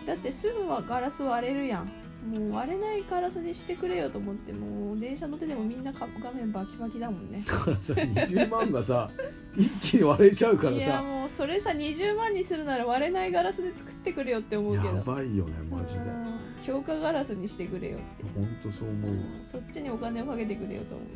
[0.06, 1.90] だってすぐはガラス割れるやん
[2.26, 7.42] もう割れないガラスにしてくれよと思ってもう電車乗っててもみんなか画面バキバキだもんね。
[7.46, 9.10] だからさ20万がさ
[9.56, 14.96] 一気に割れちゃうからいやさもうそれさ20万にするなら割れないガラスで作ってくれよって思うけど。
[14.96, 16.00] やばいよねマジで。
[16.00, 16.36] うん
[16.66, 18.24] 強化ガラスにしてくれよって。
[18.34, 19.16] ほんとそう思うわ。
[19.44, 21.08] そっちにお金をかけてくれよと思う。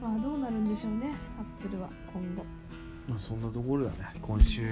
[0.00, 2.44] まあどうなるんでしょうねアップルは今後。
[3.06, 4.62] まあそんなところだね今週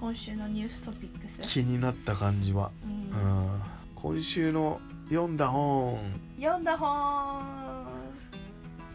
[0.00, 2.70] 今週のニューストピックス、気になった感じは。
[2.82, 2.90] うん。
[2.90, 3.60] うん。
[3.94, 5.98] 今週の読んだ本。
[6.40, 7.42] 読んだ本。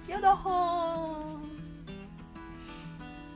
[0.08, 1.40] 読んだ本。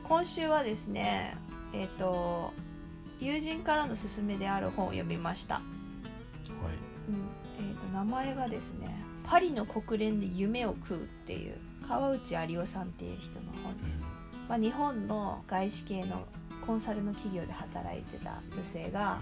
[0.02, 1.36] 今週はですね
[1.72, 2.52] えっ、と
[3.20, 5.64] 友人からの勧めである本を読みました、はい。
[7.08, 7.28] うん。
[7.60, 11.54] えー、と名前がですね「パリの国連で夢を食う」っていう
[11.86, 14.02] 川内有夫さんっていう人の本です、
[14.48, 16.26] まあ、日本の外資系の
[16.66, 19.18] コンサルの企業で働いてた女性が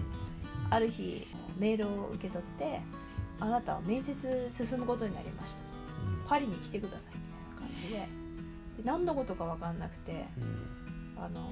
[0.69, 2.81] ある日メールを受け取って
[3.39, 5.73] 「あなたは面接進むことになりました」と
[6.27, 7.21] 「パリに来てください」み
[7.57, 8.29] たいな感じで。
[8.77, 11.23] で何のことか分かんなくてうん。
[11.23, 11.51] あの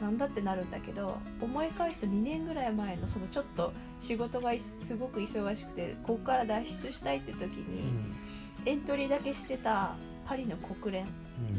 [0.00, 7.82] なんだってなるんだけど思い返すと2年ぐらい前のそのちょっと仕事がいすごく忙しくてここから脱出したいって時に
[8.64, 11.06] エントリーだけしてたパリの国連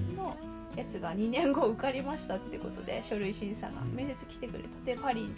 [0.09, 0.15] うん。
[0.15, 0.35] の
[0.75, 3.81] やつが2年後受かりましたってことで書類審査が。
[3.81, 3.95] うん。
[3.95, 4.69] 面接来てくれた。
[4.85, 5.29] でパリ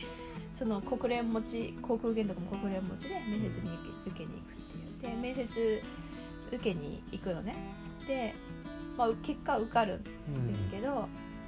[0.54, 5.16] その国連持ち航空券とかも国連持ちで面接に受け受けに行くっていう。
[5.16, 5.84] で面接
[6.48, 7.56] 受けに行くのね。
[8.08, 8.34] で、
[8.98, 11.08] まあ、結果受かるんですけど、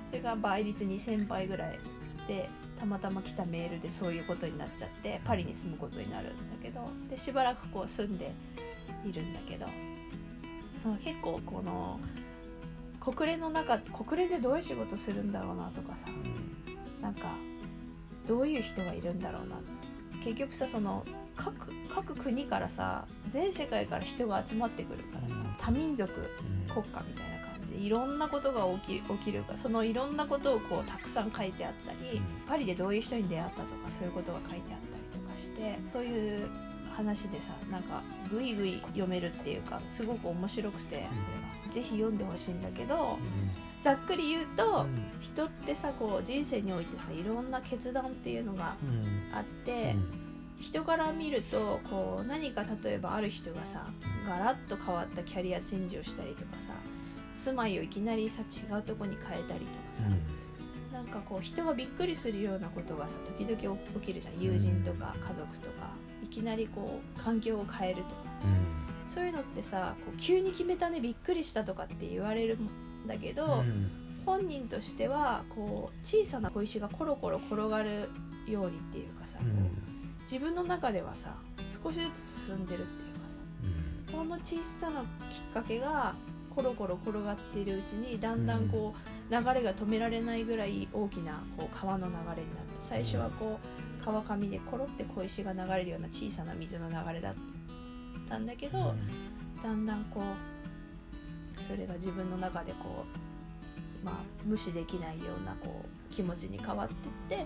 [0.10, 1.80] それが倍率2000倍ぐらい
[2.28, 8.32] でたまたま来たメールでそういうことになっちゃってパリに住むことになるんだけどでしばらくこう住んで
[9.06, 9.68] いるんだけど
[10.86, 12.00] まあ結構この
[13.04, 16.08] 国連の中国連でどういう仕事するんだろうなとかさ。
[17.02, 17.36] なんか
[18.26, 19.58] どういう人がいるんだろうな。
[20.24, 21.04] 結局さその
[21.36, 25.56] 各各国からさ全世界から人が集まってくるからさうん。
[25.58, 26.10] 多民族
[26.70, 32.24] 国家みたいな感じでいろんなことが起き起きるからそのいろんなことをこうたくさん書いてあったり、うん。
[32.48, 36.48] パリでどういう人に出会ったとかそういうことが書いてあったりとかしてそういう
[36.94, 41.02] 話でさなんかぐいぐい読めるっていうかすごく面白くてそれ
[41.42, 41.43] が
[41.74, 43.18] ぜひ読んでほしいんだけど
[43.82, 44.86] ざっくり言うと、
[45.20, 48.76] 人ってさこう人生においてさいろんな決断っていうのが
[49.34, 49.96] あって、
[50.62, 53.88] 人から見るとこう何か例えばある人がさ
[54.26, 56.72] ガラッと変わったキャリアチェンジをしたりとかさ
[57.36, 60.04] 住まいをいきなりさ違うとこに変えたりとかさ、
[60.94, 64.40] なんかこう人がびっくりするようなことがさ時々起きるじゃん。
[64.40, 65.90] 友人とか家族とか
[66.24, 68.10] いきなりこう環境を変えると。
[68.10, 68.16] か
[69.14, 73.64] そういうのってさこう急に決めたねびっくりしたとかって言われるんだけど、
[74.26, 78.10] 本人としてはこう小さな小石がコロコロ転がる
[78.48, 81.36] ようにっていうかさ、こう自分の中ではさ
[81.84, 84.30] 少しずつ進んでるっていうかさほん。
[84.30, 85.06] の小さなきっ
[85.54, 86.16] かけが
[86.56, 92.44] コロコロ転がっているうちにだんだんこう流れが止められないぐらい大きなこう川の流れになって
[92.80, 97.34] 最初はこう川上でコロって小石が流れるような小さな水の流れだ
[98.26, 98.94] ったんだけど、
[99.62, 103.06] だんだんこうそれが自分の中でこ
[104.04, 106.94] うまあ無視できないようなこう気持ちに変わって
[107.36, 107.46] いっ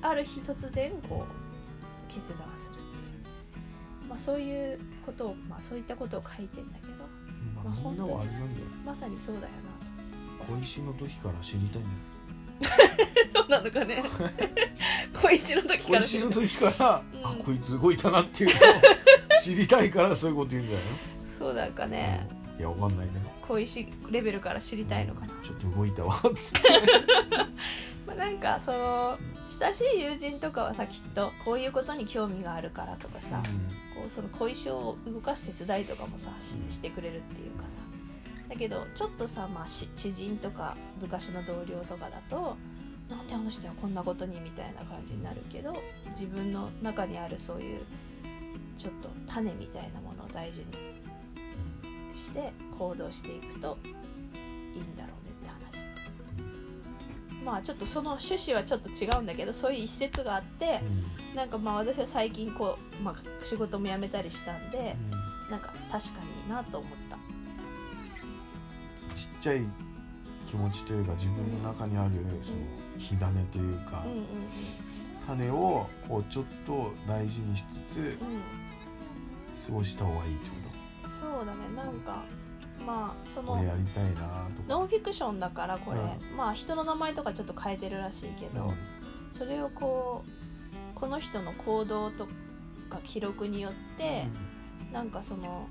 [0.00, 7.04] ある日突然こう決断するっていう、まあ、そういうことを、まあ、そういったことを書いてんだけど
[7.54, 8.66] まあみんなはあれなんだよ。
[8.84, 11.84] まさにそうだよな小石の時から知りたいん
[13.32, 14.02] そうなのかね。
[15.14, 17.26] 小石の時から小石の時から、うん。
[17.26, 18.58] あこいつ動いたなっていうのを
[19.42, 20.84] 知りたいからそういうこと言うんじゃない
[21.38, 22.26] そうなんかね。
[22.54, 26.16] のいやわかんないね小石レベルから知りたいのかな、ちょっと動いたわ。
[26.28, 26.68] っつって
[28.06, 29.18] まあ、なんかその
[29.60, 33.42] 親しい友人とかはさきっとこういうことに興味があるからとかさ、
[33.94, 36.70] こうその小石を動かす手伝いとかもさしうん。
[36.70, 37.76] してくれるっていうかさ。
[38.48, 42.56] だけどちょっとさ、まあ、し知人とか昔の同僚とかだと
[43.10, 45.74] なんであの人はこんなことにみたいな感じになるけど
[46.10, 47.80] 自分の中にあるそういう
[48.78, 50.66] ちょっと種みたいなものを大事に
[52.14, 57.44] して行動していくといいんだろうねって話。
[57.44, 60.80] まあちょっとその趣旨はちょっと違うんだけどそういう一節があって
[61.34, 63.14] なんかまあ私は最近こう、まあ、
[63.44, 64.96] 仕事も辞めたりしたんで
[65.50, 67.18] なんか確かにいいなと思った。
[69.14, 69.62] ちっちゃい
[70.48, 72.10] 気持ちというか自分の中にある
[72.40, 72.58] その
[72.96, 74.26] 火種というか、うんうん
[75.28, 78.14] 種をこうちょっと大事にしつつうんうん
[79.68, 80.56] 過ごした方がいいってこ
[81.06, 81.58] そうだね。
[81.76, 82.24] なんか
[82.84, 88.72] まあそのやりたいなノンフィクションだからこれ、うまあ人の名前とかちょっと変えてるらしいけど、
[89.30, 92.26] それをこうこの人の行動と
[92.88, 94.26] か記録によって、
[94.92, 95.68] なんかその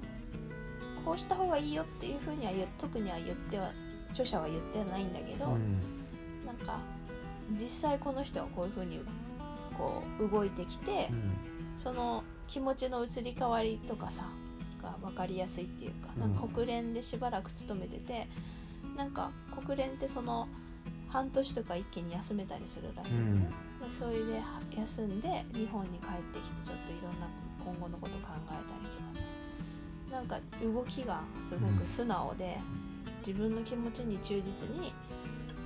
[1.03, 3.71] こうした方がいいよっていうふうには特には言っては
[4.11, 5.51] 著者は言ってはないんだけど、うん。
[5.53, 5.97] うん
[6.45, 6.79] なんか
[7.51, 9.01] 実際この人はこういうふうに
[9.77, 11.09] こう動いてきて、
[11.75, 14.23] その気持ちの移り変わりとかさ
[14.81, 18.27] が分かりやすいっていうかなんかうん国連でしばらく勤めてて、
[18.95, 19.31] なんか
[19.65, 20.47] 国連ってその
[21.09, 23.13] 半年とか一気に休めたりするらしい。
[23.15, 23.49] のね、
[23.81, 27.27] でそれでは休んで日本に帰ってきてちょっといろんな
[27.63, 29.37] 今後のこと考えたりとかさ。
[30.11, 32.57] なんか動きがすごく素直で、
[33.25, 34.93] 自分の気持ちに忠実に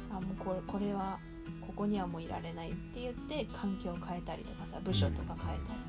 [0.10, 1.20] あもうこれこれは
[1.62, 5.80] ここにはもういられないって言って環境を変えたりとかさ部署とか変えたり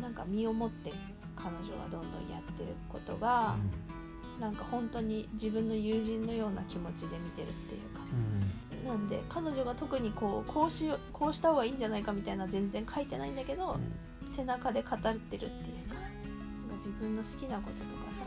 [0.00, 0.92] なんか身をもって
[1.36, 3.56] 彼女がどんどんやってることが、
[4.40, 8.00] なんか本当に自分の友人のような気持ちで見てるっていうか。
[8.00, 8.88] さうん。
[8.88, 13.78] なんで彼女が特にこうこうしよこうした方がいいんじゃないかみたいな全然書いてないんだけど、
[14.28, 18.20] 背中で語ってるっていうかなんか自分の好きなこととかさ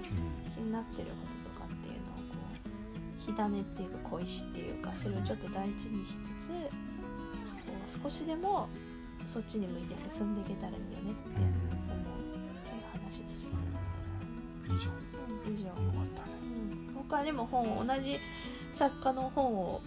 [0.55, 8.67] 気になってることとかっていうのをこう火種っていうか小石っていうかそれをちょっと大事にしつつこう少しでも
[9.27, 13.57] そっちに向いて進んでいけたらいいよねって思うっていう話でした。
[14.73, 14.91] 以上よ
[15.47, 15.81] うん以上かっ
[16.15, 16.37] たね。
[16.87, 16.95] うん。
[16.95, 18.17] 他にも本を同じ
[18.71, 19.81] 作家の本を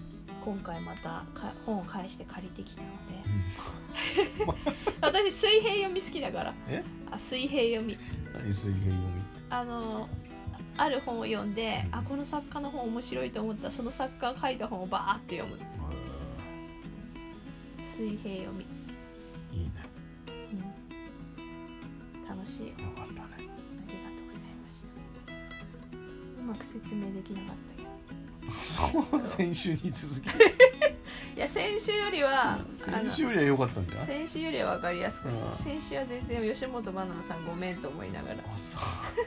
[0.44, 3.20] 今回またか本を返して借りてきたので。
[5.00, 6.54] 私水平読み好きだから。
[6.68, 6.84] え？
[7.10, 7.98] あ水平読み。
[8.34, 9.22] 何水平読み。
[9.48, 10.08] あの
[10.76, 15.60] ある本を読んであこの作家の本面白いと思ったらその作家が書いた本をバーって読む。
[17.84, 18.64] 水平読み、
[22.40, 22.66] 楽しい。
[22.68, 23.20] よよかったね。
[23.36, 24.88] ありがとうございました。
[26.40, 27.90] うまく説明できなかったけど。
[28.50, 30.26] そう先週に続き。
[31.36, 35.54] いや先週よりは先週よりは良かったんじゃない先週よりは分かりやすく、うん。
[35.54, 38.80] 先週は全然吉本バナナさんごめんと思いながら、はあそう。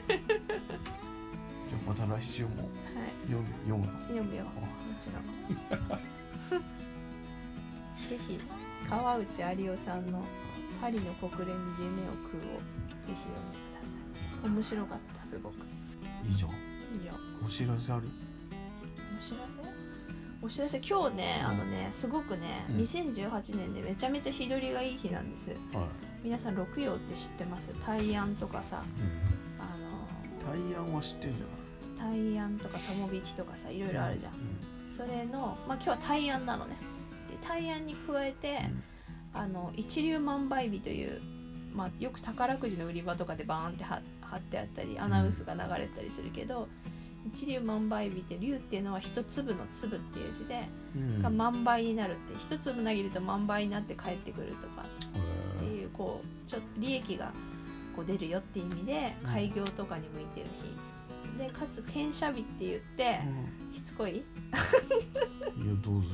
[0.10, 2.48] じゃあまた来週も。
[2.48, 2.52] い、
[3.30, 3.86] 読む読む。
[3.86, 4.44] の読むよ。
[4.44, 4.50] も
[4.98, 5.08] ち
[6.50, 6.64] ろん。
[8.08, 8.38] ぜひ
[8.88, 10.24] 川内有夫さんの
[10.82, 13.96] 「パリの国連に夢を食う」をぜひ読んでくださ
[14.44, 14.48] い。
[14.48, 15.54] 面白かったすごく。
[16.28, 16.48] 以上？
[16.98, 17.12] いいよ。
[17.44, 18.08] お知らせある？
[19.18, 19.60] お知らせ？
[20.42, 20.80] お知らせ？
[20.80, 22.76] 今日ねあのねすごくね、うん。
[22.78, 25.50] 2018年でめちゃめちゃ日取りがいい日なんです。
[25.50, 25.58] はい。
[26.22, 27.70] 皆さん六葉って知ってます？
[27.86, 28.82] 大安とかさ
[29.58, 29.62] あ
[30.46, 31.44] の大安は知ってんじ
[31.98, 34.32] 大安とか友引きとかさいろいいろあるじゃん、
[34.94, 36.76] それのまあ今日は大安なのね。
[37.30, 38.58] で大安に加えて、
[39.32, 41.22] あの一粒万倍日という、
[41.74, 46.68] まあ、よく宝くじの売り場とかでバーンって貼貼ってあったりアナウンスが流れたりするけど、
[47.32, 51.18] 一粒万倍日って粒っていうのは一粒の粒っていう字で、うん。
[51.20, 57.32] が万倍になるって一粒投げると万倍になって帰ってくるとかってへいうこうちょっと利益が
[57.96, 59.30] こう出るよっていう意味でうん。
[59.30, 63.22] 開業とかに向いてる日、でかつ転写日って言ってえ、
[63.72, 64.10] しつこい？
[64.10, 66.08] うん、いやどうぞ、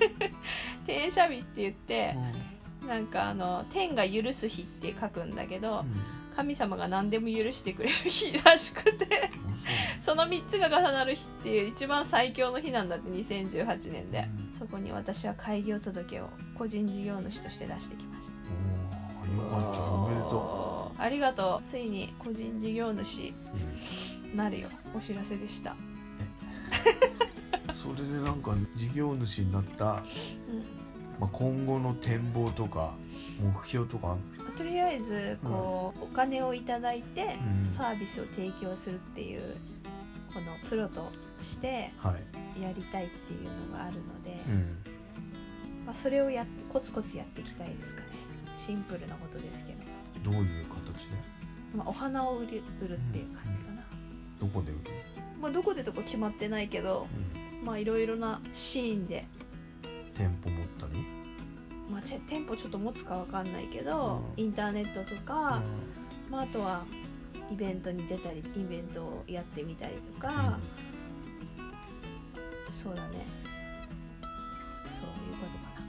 [0.84, 5.86] 転写日って言ってう、んなんかあの天が許す日って書くんだけど、うん。
[6.34, 9.30] 神様が何でも許してくれる日らしくて
[10.00, 14.58] その3つが重なる日っていう一番最強の日なんだって2018年で、うん。
[14.58, 16.28] そこに私は開業届を
[16.58, 18.32] 個人事業主として出してきました。
[19.32, 21.68] おーよかったおめでとありがとう。
[21.68, 23.32] ついに個人事業主
[24.32, 24.68] う、なるよ。
[24.96, 25.76] お知らせでした。
[27.72, 30.83] それでなんか事業主になったうん
[31.20, 32.94] まあ、今後の展望とか
[33.40, 34.16] 目標とか
[34.56, 37.68] とりあえずこう、お金をいただいてうん。
[37.68, 39.56] サービスを提供するっていう
[40.32, 41.10] このプロと
[41.40, 42.14] しては
[42.58, 44.76] い、やりたいっていうのがあるので、うん、
[45.84, 48.08] まあ、それをやっコツコツやっていきたいですかね。
[48.56, 49.72] シンプルなことですけ
[50.24, 51.16] ど、どういう形で？
[51.76, 53.82] まあ、お花を売る売るっていう感じかな、
[54.40, 54.80] どこで売る？
[55.42, 57.06] まあ、どこでとか決まってないけどの、
[57.64, 59.26] まあいろいろなシーンで、
[60.14, 61.04] 店舗持ったり、
[61.90, 64.44] まあ、ち店舗ちょっと持つかわかんないけど、うん。
[64.44, 65.62] インターネットとか、
[66.30, 66.84] まあ、あとは
[67.52, 70.58] イベントに出たりイベントをやってみたりとか、
[72.70, 73.26] そうだね。
[74.90, 75.86] そういうことかな、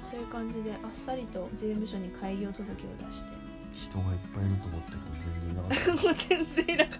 [0.00, 3.37] うん、そういう感じであっさりと税務署に開業届を出して
[3.78, 5.92] 人がいっぱいいると思ったけど全然いなかった。
[5.94, 6.98] も う全然いなかっ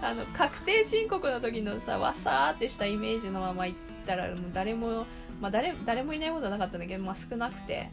[0.00, 0.08] た。
[0.08, 5.06] あの確定申告の時のさわさーってしたイメージのまま行ったらもう誰も、
[5.40, 7.90] まあ、誰誰もいないことはなかったんだけど、まあ、少なくて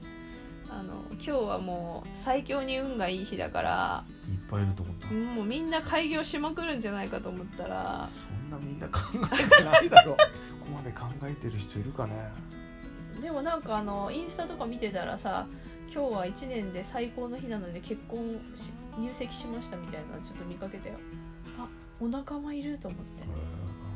[0.69, 8.07] あの今日はもう最強に運がいい日だからいっぱいいると思った、もうみんな開業しまくるんじゃないかと思ったら。
[8.07, 10.17] そんなみんな考えてないだろ こ
[10.65, 12.13] こまで考えてる人いるかね。
[13.21, 15.47] でもなんかあのインスタとか見てたらさ
[15.93, 18.19] 今日は1年で最高の日なので結婚
[18.53, 20.95] し入籍しましたみたいなのちょっと見かけたよ。
[21.57, 21.67] あ
[21.99, 23.23] お仲間いると思って。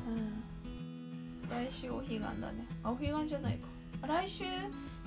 [0.07, 1.49] うん。
[1.49, 2.65] 来週お彼岸だね。
[2.83, 3.67] あお彼岸じゃないか。
[4.03, 4.43] あ来週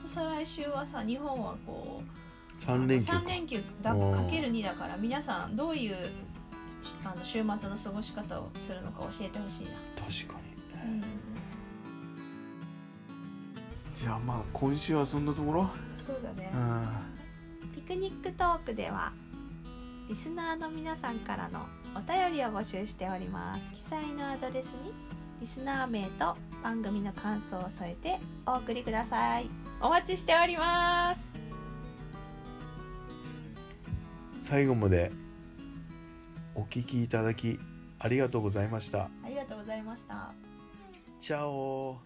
[0.03, 3.12] と再来週はさ日本はこう3連休か。
[3.18, 3.99] 3連休だか
[4.30, 5.97] ける2だから皆さんどういう
[7.05, 9.70] あの週末の過ごし方をするのか教えてほしいな、
[10.05, 10.53] 確かに
[10.85, 11.03] うん、
[14.03, 15.71] じゃあまあ今週はそんなところ？
[15.95, 16.51] そうだね。
[16.53, 17.71] うん。
[17.73, 19.13] ピクニックトークでは
[20.09, 21.61] リスナーの皆さんからの
[21.95, 23.75] お便りを募集しております。
[23.75, 24.93] 記載のアドレスに
[25.41, 29.49] リスナー名と番組の感想を添えてお送りください。
[29.81, 31.39] お待ちしております。
[34.41, 35.13] 最後まで
[36.57, 37.61] お聞きいただき
[38.01, 39.03] ありがとうございました。
[39.25, 40.35] ありがとうございました。
[41.21, 42.01] チャオ